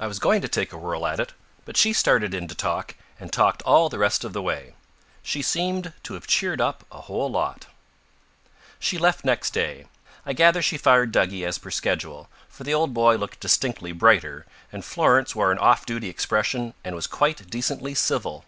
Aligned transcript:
I 0.00 0.08
was 0.08 0.18
going 0.18 0.40
to 0.42 0.48
take 0.48 0.72
a 0.72 0.76
whirl 0.76 1.06
at 1.06 1.20
it, 1.20 1.32
but 1.64 1.76
she 1.76 1.92
started 1.92 2.34
in 2.34 2.48
to 2.48 2.56
talk, 2.56 2.96
and 3.20 3.32
talked 3.32 3.62
all 3.62 3.88
the 3.88 4.00
rest 4.00 4.24
of 4.24 4.32
the 4.32 4.42
way. 4.42 4.74
She 5.22 5.42
seemed 5.42 5.92
to 6.02 6.14
have 6.14 6.26
cheered 6.26 6.60
up 6.60 6.84
a 6.90 7.02
whole 7.02 7.30
lot. 7.30 7.66
She 8.80 8.98
left 8.98 9.24
next 9.24 9.52
day. 9.54 9.86
I 10.26 10.32
gather 10.32 10.60
she 10.60 10.76
fired 10.76 11.12
Duggie 11.12 11.44
as 11.46 11.58
per 11.58 11.70
schedule, 11.70 12.28
for 12.48 12.64
the 12.64 12.74
old 12.74 12.92
boy 12.92 13.14
looked 13.14 13.38
distinctly 13.38 13.92
brighter, 13.92 14.44
and 14.72 14.84
Florence 14.84 15.36
wore 15.36 15.52
an 15.52 15.58
off 15.58 15.86
duty 15.86 16.08
expression 16.08 16.74
and 16.82 16.96
was 16.96 17.06
quite 17.06 17.48
decently 17.48 17.94
civil. 17.94 18.44